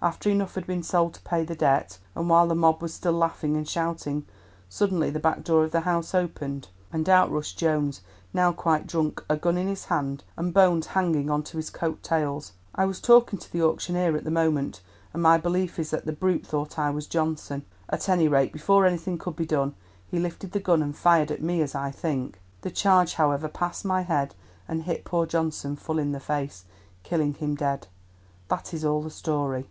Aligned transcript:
After 0.00 0.30
enough 0.30 0.54
had 0.54 0.68
been 0.68 0.84
sold 0.84 1.14
to 1.14 1.20
pay 1.22 1.42
the 1.44 1.56
debt, 1.56 1.98
and 2.14 2.30
while 2.30 2.46
the 2.46 2.54
mob 2.54 2.80
was 2.80 2.94
still 2.94 3.10
laughing 3.12 3.56
and 3.56 3.68
shouting, 3.68 4.24
suddenly 4.68 5.10
the 5.10 5.18
back 5.18 5.42
door 5.42 5.64
of 5.64 5.72
the 5.72 5.80
house 5.80 6.14
opened 6.14 6.68
and 6.92 7.08
out 7.08 7.28
rushed 7.28 7.58
Jones, 7.58 8.00
now 8.32 8.52
quite 8.52 8.86
drunk, 8.86 9.24
a 9.28 9.36
gun 9.36 9.58
in 9.58 9.66
his 9.66 9.86
hand 9.86 10.22
and 10.36 10.54
Bones 10.54 10.86
hanging 10.94 11.28
on 11.28 11.42
to 11.42 11.56
his 11.56 11.70
coat 11.70 12.04
tails. 12.04 12.52
I 12.72 12.84
was 12.84 13.00
talking 13.00 13.36
to 13.40 13.52
the 13.52 13.62
auctioneer 13.64 14.16
at 14.16 14.22
the 14.22 14.30
moment, 14.30 14.80
and 15.12 15.20
my 15.24 15.38
belief 15.38 15.76
is 15.76 15.90
that 15.90 16.06
the 16.06 16.12
brute 16.12 16.46
thought 16.46 16.70
that 16.76 16.78
I 16.78 16.90
was 16.90 17.08
Johnson. 17.08 17.64
At 17.88 18.08
any 18.08 18.28
rate, 18.28 18.52
before 18.52 18.86
anything 18.86 19.18
could 19.18 19.34
be 19.34 19.44
done 19.44 19.74
he 20.06 20.20
lifted 20.20 20.52
the 20.52 20.60
gun 20.60 20.84
and 20.84 20.96
fired, 20.96 21.32
at 21.32 21.42
me, 21.42 21.62
as 21.62 21.74
I 21.74 21.90
think. 21.90 22.40
The 22.60 22.70
charge, 22.70 23.14
however, 23.14 23.48
passed 23.48 23.84
my 23.84 24.02
head 24.02 24.36
and 24.68 24.84
hit 24.84 25.02
poor 25.04 25.26
Johnson 25.26 25.74
full 25.74 25.98
in 25.98 26.12
the 26.12 26.20
face, 26.20 26.64
killing 27.02 27.34
him 27.34 27.56
dead. 27.56 27.88
That 28.46 28.72
is 28.72 28.84
all 28.84 29.02
the 29.02 29.10
story." 29.10 29.66